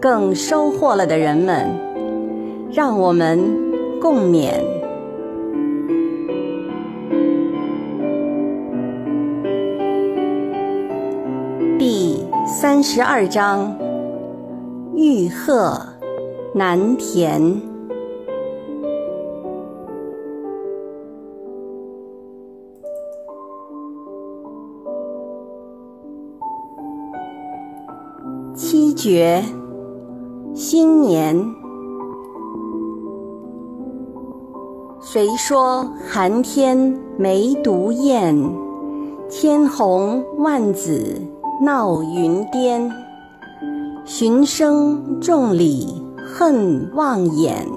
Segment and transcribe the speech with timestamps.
[0.00, 1.68] 更收获了的人们，
[2.70, 3.38] 让我们
[4.00, 4.52] 共勉。
[11.78, 13.76] 第三十二章：
[14.94, 15.80] 玉鹤
[16.54, 17.60] 南田。
[28.54, 29.42] 七绝。
[30.58, 31.54] 新年，
[35.02, 38.34] 谁说寒天没毒焰？
[39.28, 41.20] 千红万紫
[41.60, 42.90] 闹云巅，
[44.06, 47.68] 寻声众里恨望眼。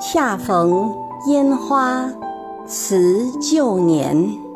[0.00, 0.92] 恰逢
[1.28, 2.12] 烟花
[2.66, 4.47] 辞旧年。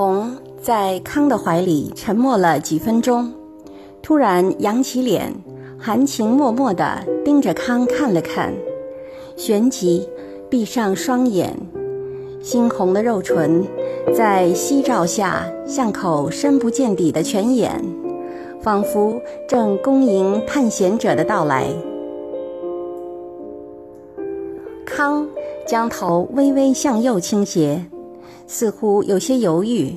[0.00, 0.30] 红
[0.62, 3.32] 在康的怀里沉默了几分钟，
[4.00, 5.34] 突然扬起脸，
[5.76, 8.54] 含情脉脉地盯着康看了看，
[9.36, 10.08] 旋即
[10.48, 11.52] 闭上双眼，
[12.40, 13.66] 猩红的肉唇
[14.14, 17.84] 在夕照下像口深不见底的泉眼，
[18.62, 21.66] 仿佛正恭迎探险者的到来。
[24.86, 25.28] 康
[25.66, 27.84] 将头微微向右倾斜。
[28.48, 29.94] 似乎有些犹豫，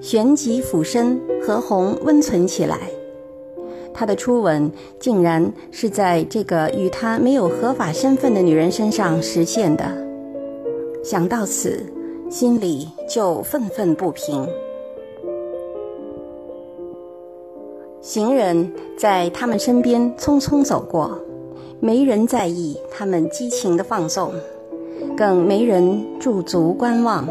[0.00, 2.78] 旋即俯身和红温存起来。
[3.92, 9.84] 他的初吻竟然是在这个与他没有合法身份的女人身上实现的。
[11.04, 11.84] 想到此，
[12.30, 14.48] 心里就愤愤不平。
[18.00, 21.16] 行人在他们身边匆匆走过，
[21.78, 24.32] 没人在意他们激情的放纵，
[25.14, 27.28] 更没人驻足观望。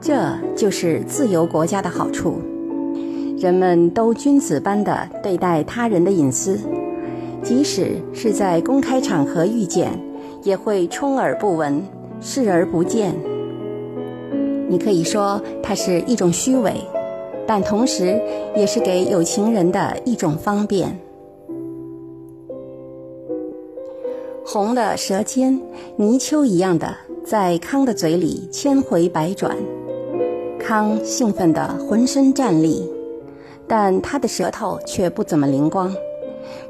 [0.00, 2.40] 这就是自由国家的好处，
[3.38, 6.58] 人们都君子般的对待他人的隐私，
[7.42, 9.90] 即使是在公开场合遇见，
[10.42, 11.82] 也会充耳不闻，
[12.20, 13.14] 视而不见。
[14.68, 16.74] 你可以说它是一种虚伪，
[17.46, 18.20] 但同时
[18.54, 20.98] 也是给有情人的一种方便。
[24.44, 25.60] 红的舌尖，
[25.96, 29.56] 泥鳅一样的在康的嘴里千回百转。
[30.58, 32.88] 康兴奋得浑身战栗，
[33.66, 35.94] 但他的舌头却不怎么灵光，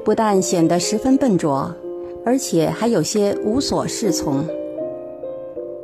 [0.05, 1.73] 不但显得十分笨拙，
[2.25, 4.45] 而且还有些无所适从。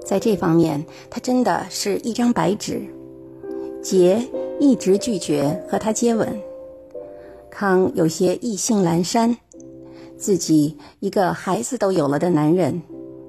[0.05, 2.81] 在这方面，他真的是一张白纸。
[3.81, 4.21] 杰
[4.59, 6.27] 一直拒绝和他接吻，
[7.49, 9.35] 康有些意兴阑珊，
[10.17, 12.81] 自己一个孩子都有了的男人，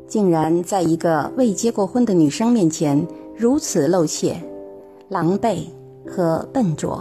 [0.07, 3.07] 竟然在一个未结过婚的女生面前
[3.37, 4.37] 如此露怯。
[5.09, 5.67] 狼狈
[6.07, 7.01] 和笨拙。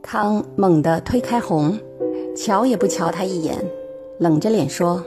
[0.00, 1.78] 康猛地推开红，
[2.34, 3.56] 瞧也不瞧他一眼，
[4.18, 5.02] 冷着脸说：“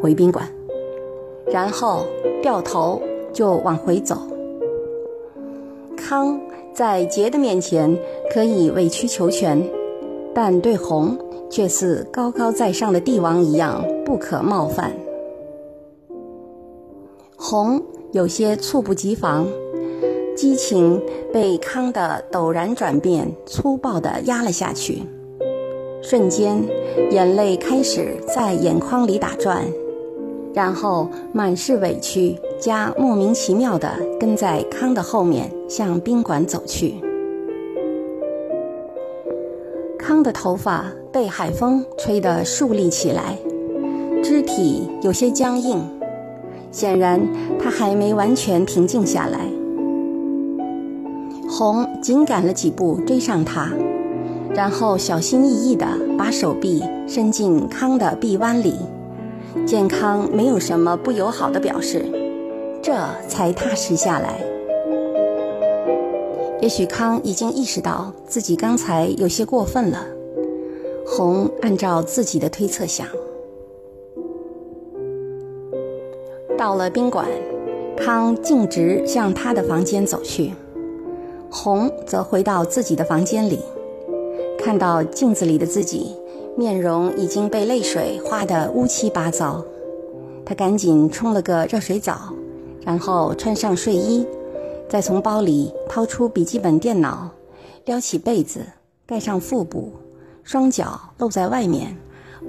[0.00, 0.46] 回宾馆。”
[1.50, 2.04] 然后
[2.42, 3.00] 掉头
[3.32, 4.16] 就往回走。
[5.96, 6.38] 康
[6.74, 7.96] 在杰的面前
[8.32, 9.62] 可以委曲求全，
[10.34, 11.16] 但对红
[11.48, 14.92] 却似高高在上的帝王一样不可冒犯。
[17.48, 19.46] 红有些猝不及防，
[20.34, 21.00] 激情
[21.32, 25.04] 被康的陡然转变粗暴地压了下去，
[26.02, 26.60] 瞬间
[27.12, 29.64] 眼泪开始在眼眶里打转，
[30.52, 33.88] 然后满是委屈加莫名其妙地
[34.18, 36.96] 跟在康的后面向宾馆走去。
[39.96, 43.38] 康的头发被海风吹得竖立起来，
[44.20, 45.80] 肢体有些僵硬，
[46.76, 47.18] 显然
[47.58, 49.40] 他还没完全平静下来。
[51.48, 53.72] 红紧赶了几步追上他，
[54.54, 55.86] 然后小心翼翼地
[56.18, 58.74] 把手臂伸进康的臂弯里，
[59.64, 62.04] 见康没有什么不友好的表示，
[62.82, 62.92] 这
[63.26, 64.38] 才踏实下来。
[66.60, 70.06] 也许康已经意识到自己刚才有些过分了。
[71.06, 73.06] 红按照自己的推测想，
[76.58, 77.28] 到了宾馆，
[77.96, 80.52] 康径直向他的房间走去，
[81.50, 83.60] 红则回到自己的房间里，
[84.58, 86.16] 看到镜子里的自己，
[86.56, 89.62] 面容已经被泪水画得乌七八糟。
[90.46, 92.32] 他赶紧冲了个热水澡，
[92.84, 94.26] 然后穿上睡衣，
[94.88, 97.28] 再从包里掏出笔记本电脑，
[97.84, 98.60] 撩起被子
[99.04, 99.92] 盖上腹部。
[100.42, 101.94] 双脚露在外面，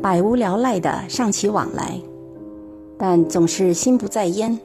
[0.02, 2.00] 百无聊赖地上起网来，
[2.98, 4.58] 但总是心不在焉。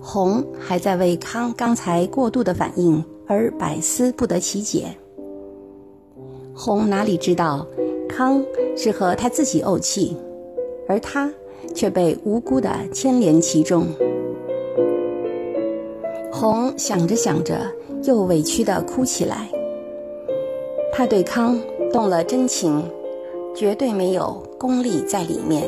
[0.00, 4.86] 红还在为康刚才过度的反应而百思不得其解。
[6.54, 7.66] 红哪里知道，
[8.08, 8.42] 康
[8.76, 10.16] 是和他自己怄气，
[10.88, 11.30] 而他
[11.74, 13.86] 却被无辜地牵连其中。
[16.32, 17.70] 红想着想着，
[18.04, 19.48] 又委屈地哭起来。
[20.92, 21.58] 他对康。
[21.90, 22.84] 动了真情，
[23.56, 25.66] 绝对没有功利在里面。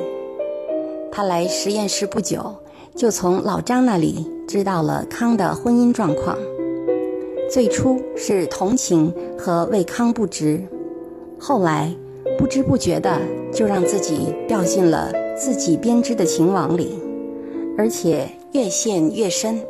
[1.13, 2.55] 他来实验室不久，
[2.95, 6.37] 就从老张那里知道了康的婚姻状况。
[7.51, 10.63] 最初是同情和为康不值，
[11.39, 11.93] 后来
[12.39, 13.19] 不知不觉的
[13.53, 16.97] 就让自己掉进了自己编织的情网里，
[17.77, 19.61] 而且越陷越深，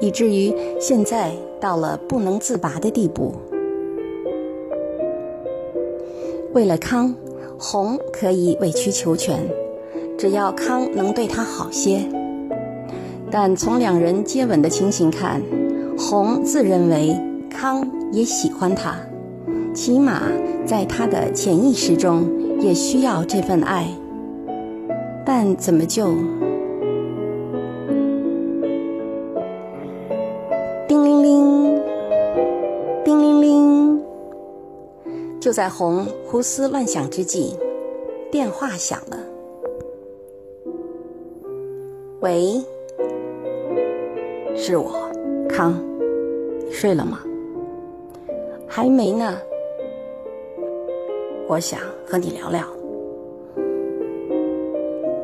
[0.00, 1.30] 以至于现在
[1.60, 3.32] 到了不能自拔的地步。
[6.52, 7.14] 为了康，
[7.58, 9.48] 红可以委曲求全，
[10.24, 12.00] 只要康能对她好些。
[13.30, 15.42] 但从两人接吻的情形看，
[15.98, 17.14] 红自认为
[17.50, 18.96] 康也喜欢她，
[19.74, 20.22] 起码
[20.64, 22.26] 在他的潜意识中
[22.58, 23.86] 也需要这份爱。
[25.26, 26.14] 但怎么就……
[30.88, 31.82] 叮铃铃，
[33.04, 34.02] 叮铃铃
[35.38, 37.58] 就在红胡思乱想之际，
[38.32, 39.18] 电话响了。
[42.24, 42.64] 喂，
[44.56, 45.10] 是我，
[45.46, 45.74] 康，
[46.70, 47.20] 睡了吗？
[48.66, 49.36] 还没呢。
[51.46, 52.66] 我想和你聊聊。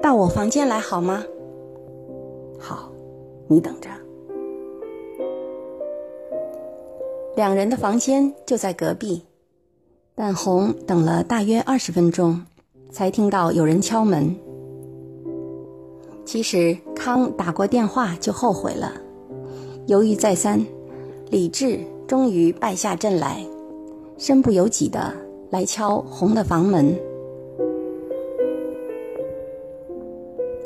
[0.03, 1.25] 到我房间来好吗？
[2.59, 2.93] 好，
[3.49, 3.89] 你等着。
[7.35, 9.23] 两人的房间就在隔壁。
[10.15, 12.45] 但红等了大约二十分钟，
[12.91, 14.37] 才听到有人敲门。
[16.25, 18.93] 其实康打过电话就后悔了，
[19.87, 20.65] 犹豫再三，
[21.31, 23.45] 理智终于败下阵来，
[24.17, 25.13] 身不由己的
[25.51, 26.95] 来敲红的房门。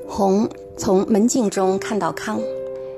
[0.07, 2.39] 红从门镜中看到康，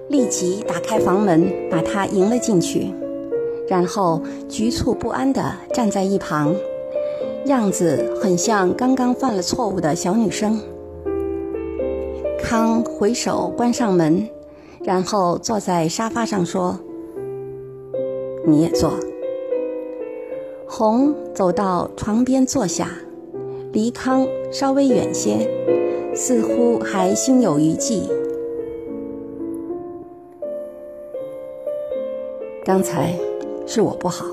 [0.09, 2.93] 立即打开房门，把他迎了进去。
[3.69, 6.55] 然后局促不安地站在一旁，
[7.47, 10.61] 样子很像刚刚犯了错误的小女生。
[12.39, 14.29] 康回手关上门，
[14.83, 16.79] 然后坐在沙发上说
[18.47, 18.93] ：“你也坐。”
[20.67, 22.91] 红走到床边坐下，
[23.73, 25.49] 离康稍微远些，
[26.15, 28.03] 似乎还心有余悸。
[32.65, 33.15] 刚才。
[33.69, 34.25] 是我不好，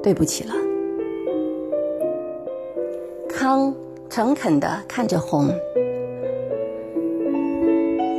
[0.00, 0.54] 对不起了。
[3.28, 3.74] 康
[4.08, 5.48] 诚恳地看着红，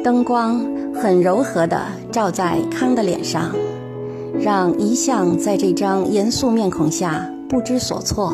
[0.08, 0.58] 灯光
[0.94, 1.78] 很柔和地
[2.14, 3.54] 照在康的脸上，
[4.40, 8.34] 让一向在这张严肃面孔下不知所措、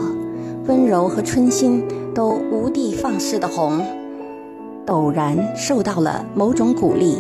[0.68, 3.82] 温柔和春心都无地放矢的红，
[4.86, 7.18] 陡然受到了某种鼓励，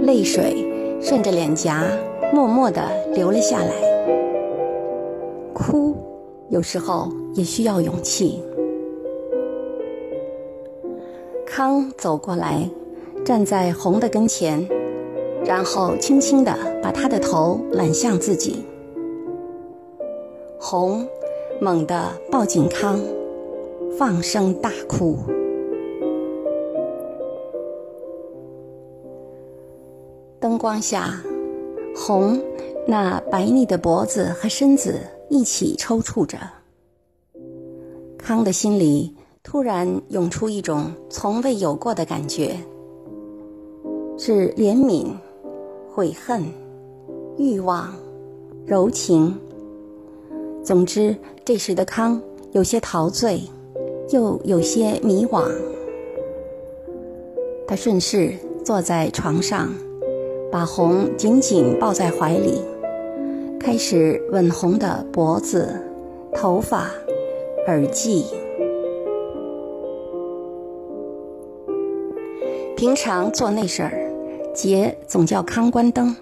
[0.00, 0.66] 泪水
[0.98, 1.84] 顺着脸颊。
[2.32, 3.72] 默默地流了下来。
[5.52, 5.94] 哭，
[6.48, 8.42] 有时候也需要勇气。
[11.46, 12.68] 康走过来，
[13.26, 14.64] 站在红的跟前，
[15.44, 18.64] 然后轻轻地把他的头揽向自己。
[20.60, 21.04] 红
[21.60, 23.00] 猛地抱紧康，
[23.98, 25.18] 放声大哭。
[30.38, 31.20] 灯光下。
[31.96, 32.40] 红，
[32.86, 36.38] 那白腻的脖子和身子一起抽搐着。
[38.16, 42.54] 康的心里突然涌出一种从未有过的感觉，
[44.18, 45.06] 是怜悯、
[45.92, 46.42] 悔恨、
[47.36, 47.94] 欲望、
[48.64, 49.38] 柔情。
[50.62, 52.20] 总之，这时的康
[52.52, 53.42] 有些陶醉，
[54.10, 55.44] 又有些迷惘。
[57.66, 58.32] 他顺势
[58.64, 59.68] 坐在床上，
[60.50, 62.62] 把红紧紧抱在怀里，
[63.60, 65.78] 开始吻红的脖子、
[66.32, 66.90] 头发、
[67.66, 68.24] 耳际。
[72.76, 74.05] 平常做那事儿，
[74.56, 76.16] 杰总叫康关灯，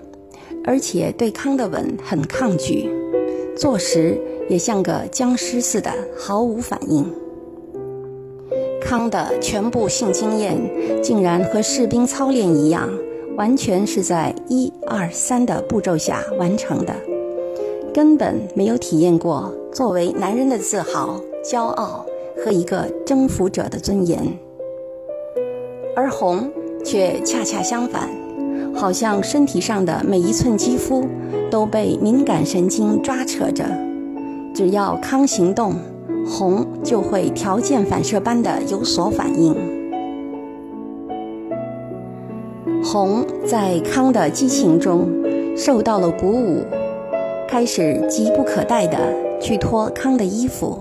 [0.65, 2.91] 而且对康的吻很抗拒，
[3.57, 7.07] 做时也像个僵尸似的，毫无反应。
[8.83, 10.59] 康的全部性经验
[11.01, 12.91] 竟然和士兵操练一样，
[13.37, 16.93] 完全是在一二三的步骤下完成的，
[17.95, 22.05] 根本没有体验过作为男人的自豪、骄傲
[22.45, 24.21] 和一个征服者的尊严。
[25.97, 26.53] 而红
[26.85, 28.11] 却恰恰相反，
[28.75, 31.07] 好像身体上的每一寸肌肤
[31.51, 33.65] 都被敏感神经抓扯着，
[34.55, 35.75] 只要康行动，
[36.27, 39.55] 红就会条件反射般的有所反应。
[42.83, 45.09] 红在康的激情中
[45.57, 46.63] 受到了鼓舞，
[47.49, 48.99] 开始急不可待地
[49.41, 50.79] 去脱康的衣服，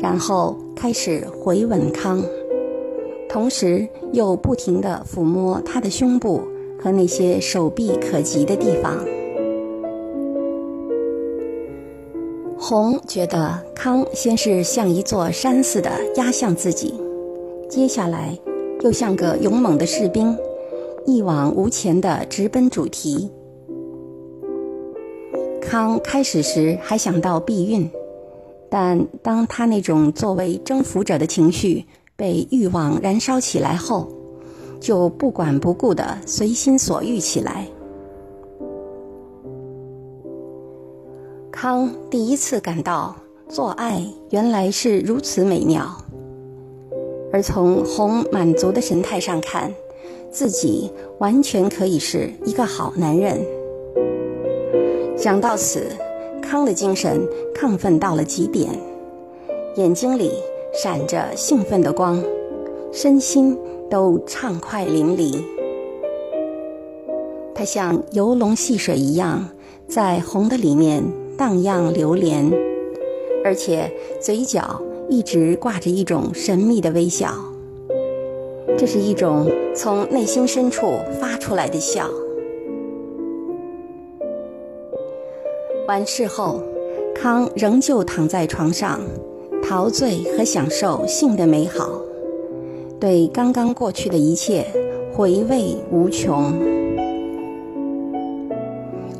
[0.00, 2.22] 然后开始回吻康。
[3.28, 6.42] 同时又不停地抚摸他的胸部
[6.82, 8.98] 和那些手臂可及的地方。
[12.58, 16.94] 红觉得康先是像一座山似的压向自己，
[17.68, 18.38] 接下来
[18.80, 20.36] 又像个勇猛的士兵，
[21.06, 23.30] 一往无前地直奔主题。
[25.60, 27.88] 康开始时还想到避孕，
[28.68, 31.84] 但当他那种作为征服者的情绪。
[32.14, 34.06] 被欲望燃烧起来后，
[34.82, 37.66] 就不管不顾的随心所欲起来。
[41.50, 43.14] 康第一次感到
[43.48, 45.86] 做爱原来是如此美妙，
[47.32, 49.72] 而从红满足的神态上看，
[50.30, 53.40] 自己完全可以是一个好男人。
[55.16, 55.86] 想到此，
[56.42, 57.24] 康的精神
[57.54, 58.68] 亢奋到了极点，
[59.76, 60.32] 眼睛里。
[60.74, 62.24] 闪着兴奋的光，
[62.90, 63.54] 身心
[63.92, 65.38] 都畅快淋漓。
[67.54, 69.46] 他像游龙戏水一样，
[69.86, 71.04] 在红的里面
[71.36, 72.50] 荡漾流连，
[73.44, 74.80] 而且嘴角
[75.10, 77.34] 一直挂着一种神秘的微笑。
[78.78, 82.08] 这是一种从内心深处发出来的笑。
[85.86, 86.62] 完事后，
[87.14, 88.98] 康仍旧躺在床上。
[89.62, 92.00] 陶醉和享受性的美好，
[93.02, 94.64] 对刚刚过去的一切
[95.12, 96.54] 回味无穷。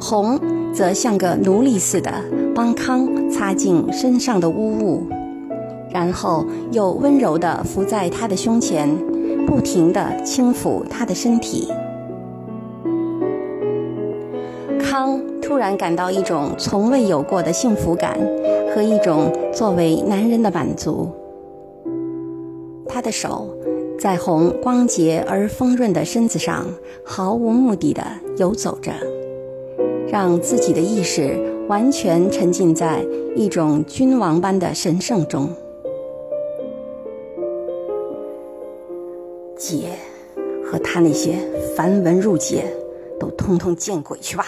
[0.01, 0.39] 红
[0.73, 2.12] 则像个奴隶似的
[2.55, 5.03] 帮康擦净身上的污物，
[5.91, 8.89] 然后又温柔地伏在他的胸前，
[9.49, 11.67] 不停地轻抚他的身体。
[14.79, 18.17] 康突然感到一种从未有过的幸福感。
[18.73, 21.11] 和一种作为男人的满足，
[22.89, 23.52] 他的手
[24.03, 26.67] 在红光洁而丰润的身子上
[27.05, 28.03] 毫无目的地
[28.37, 28.93] 游走着，
[30.09, 33.07] 让自己的意识完全沉浸在
[33.37, 35.49] 一种君王般的神圣中。
[39.57, 39.91] 姐
[40.65, 41.37] 和他那些
[41.77, 42.65] 繁文缛节，
[43.21, 44.47] 都通通见鬼去吧！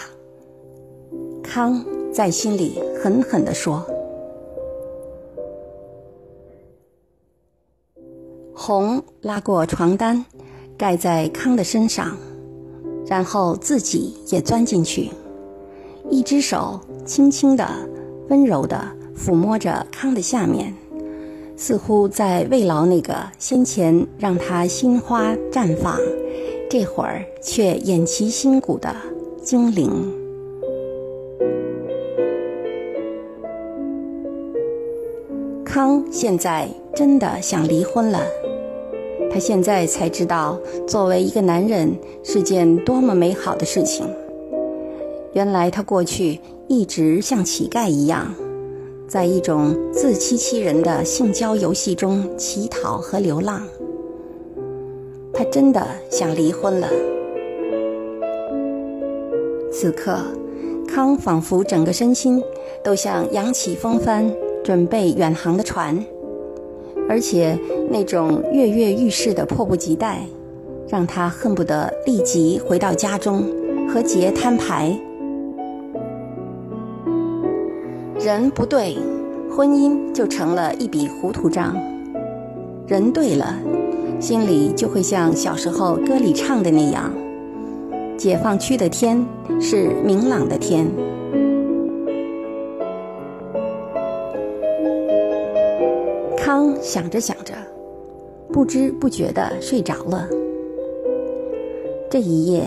[1.41, 1.81] 康
[2.11, 3.81] 在心里狠狠地说。
[8.67, 10.25] 红拉过床单，
[10.75, 12.17] 盖在康的身上，
[13.05, 15.11] 然后自己也钻进去，
[16.09, 17.69] 一只手轻轻的、
[18.29, 18.83] 温柔的
[19.15, 20.73] 抚摸着康的下面，
[21.55, 25.99] 似乎在慰劳那个先前让他心花绽放，
[26.67, 28.95] 这会儿却偃旗息鼓的
[29.43, 29.91] 精灵。
[35.63, 38.21] 康现在真的想离婚了。
[39.35, 44.07] 他现在才知道，作为一个男人是件多么美好的事情。
[45.33, 46.39] 原来他过去
[46.69, 48.33] 一直像乞丐一样，
[49.09, 53.61] 在一种自欺欺人的性交游戏中乞讨和流浪。
[55.33, 56.87] 他真的想离婚了。
[59.69, 60.17] 此刻，
[60.87, 62.41] 康仿佛整个身心
[62.81, 66.01] 都像扬起风帆，准备远航的船。
[67.07, 67.57] 而且
[67.89, 70.21] 那种跃跃欲试的迫不及待，
[70.87, 73.43] 让他恨不得立即回到家中
[73.87, 74.97] 和杰摊牌。
[78.19, 78.97] 人不对，
[79.55, 81.75] 婚姻就成了一笔糊涂账；
[82.87, 83.55] 人对了，
[84.19, 87.13] 心里就会像小时候歌里唱的那样
[88.17, 89.23] ：“解放区的天
[89.61, 90.87] 是明朗的天。”
[96.81, 97.53] 想着想着，
[98.51, 100.27] 不知不觉的睡着了。
[102.09, 102.63] 这一夜，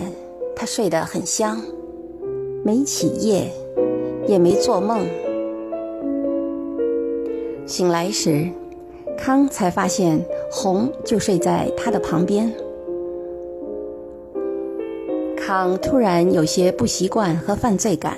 [0.55, 1.61] 他睡得很香，
[2.63, 3.49] 没起夜，
[4.27, 5.07] 也没做梦。
[7.65, 8.47] 醒来时，
[9.17, 12.51] 康才发现红就睡在他的旁边。
[15.37, 18.17] 康突然有些不习惯和犯罪感，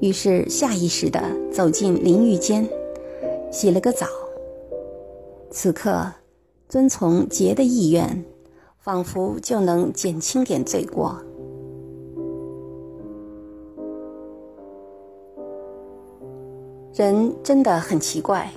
[0.00, 2.68] 于是下意识地走进淋浴间，
[3.50, 4.06] 洗了个澡。
[5.50, 6.12] 此刻，
[6.68, 8.24] 遵从杰的意愿，
[8.78, 11.16] 仿佛就能减轻点罪过。
[16.94, 18.50] 人真的很奇怪，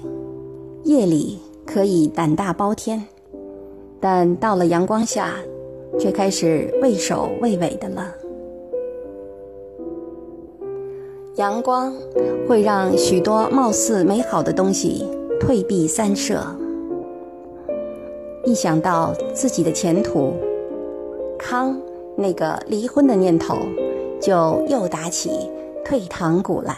[0.84, 3.04] 夜里可以胆大包天，
[4.00, 5.36] 但到了阳光下，
[6.00, 8.14] 却开始畏首畏尾的了。
[11.36, 11.94] 阳光
[12.48, 15.08] 会让许多貌似美好的东西
[15.40, 16.44] 退避三舍。
[18.44, 20.34] 一想到自己的前途，
[21.38, 21.80] 康
[22.16, 23.58] 那个离婚的念头，
[24.20, 25.30] 就又打起
[25.86, 26.76] 退堂鼓来。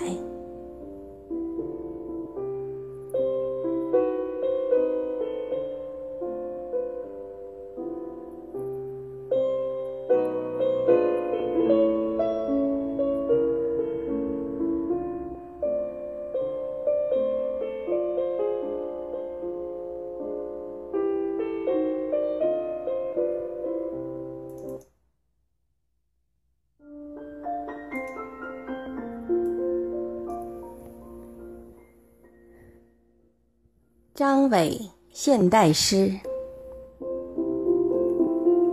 [34.26, 34.80] 张伟
[35.12, 36.10] 现代诗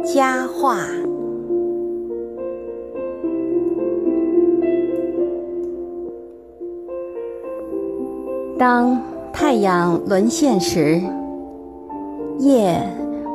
[0.04, 0.86] 佳话。
[8.56, 11.00] 当太阳沦陷时，
[12.38, 12.80] 夜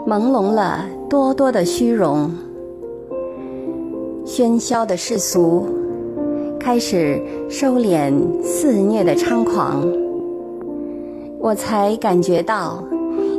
[0.07, 2.31] 朦胧了多多的虚荣，
[4.25, 5.65] 喧嚣的世俗
[6.57, 10.04] 开始收敛肆虐的猖狂。
[11.45, 12.83] 我才感觉到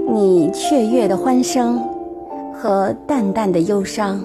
[0.08, 1.82] 你雀跃的欢声
[2.54, 4.22] 和淡淡的忧伤。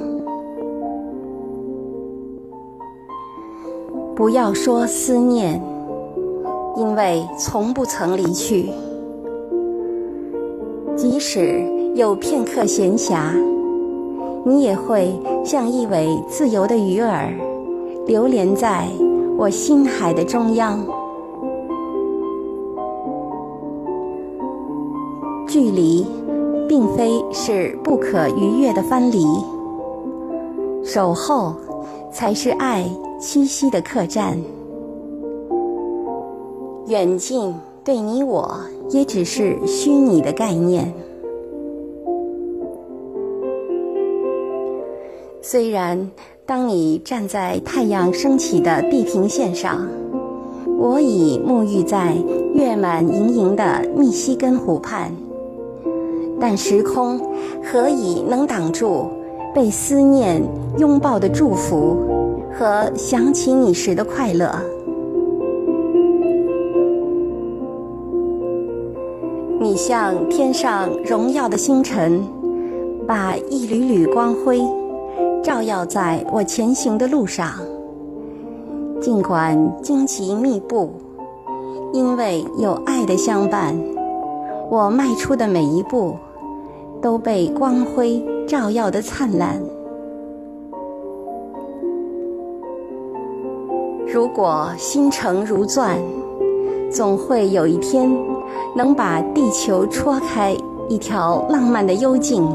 [4.16, 5.60] 不要说思念，
[6.78, 8.70] 因为从不曾离去。
[10.96, 11.66] 即使
[11.96, 13.32] 有片刻闲暇，
[14.46, 15.12] 你也会
[15.44, 17.34] 像一尾自由的鱼儿，
[18.06, 18.86] 流连在
[19.40, 20.80] 我心海的中央。
[25.52, 26.06] 距离，
[26.66, 29.26] 并非是不可逾越的藩篱，
[30.82, 31.54] 守候
[32.10, 34.40] 才是爱栖息的客栈。
[36.88, 38.50] 远近对你我
[38.92, 40.94] 也只是虚拟的概念。
[45.42, 46.10] 虽然
[46.46, 49.86] 当你站在太阳升起的地平线上，
[50.80, 52.16] 我已沐浴在
[52.54, 55.14] 月满盈盈的密西根湖畔。
[56.42, 57.22] 但时空
[57.64, 59.06] 何以能挡住
[59.54, 60.42] 被思念
[60.80, 61.96] 拥抱的祝福
[62.52, 64.52] 和想起你时的快乐？
[69.60, 72.24] 你像天上荣耀的星辰，
[73.08, 74.60] 把一缕缕光辉
[75.44, 77.52] 照耀在我前行的路上。
[79.00, 80.90] 尽管荆棘密布，
[81.94, 83.80] 因为有爱的相伴，
[84.72, 86.16] 我迈出的每一步。
[87.02, 89.60] 都被光辉照耀的灿烂。
[94.08, 95.98] 如果星辰如钻，
[96.92, 98.12] 总会有一天
[98.76, 100.56] 能把地球戳开
[100.90, 102.48] 一条浪漫的幽径。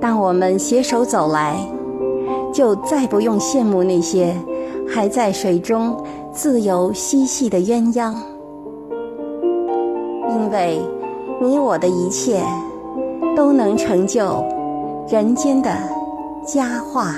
[0.00, 1.56] 当我们携手走来，
[2.52, 4.36] 就再不用羡慕那些
[4.86, 5.96] 还在水中
[6.30, 8.14] 自由嬉戏的鸳鸯，
[10.28, 10.80] 因为。
[11.44, 12.42] 你我的一切，
[13.36, 14.42] 都能成就
[15.06, 15.70] 人间的
[16.42, 17.14] 佳话。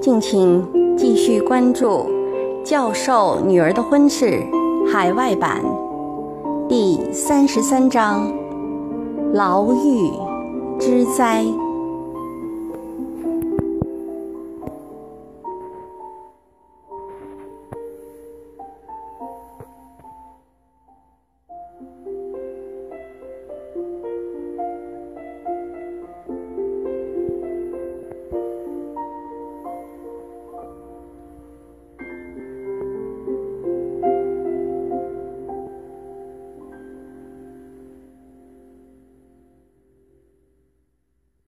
[0.00, 1.86] 敬请继续关注
[2.62, 4.26] 《教授女儿的婚事》
[4.92, 5.60] 海外版
[6.68, 8.32] 第三十三章：
[9.32, 10.12] 牢狱
[10.78, 11.44] 之灾。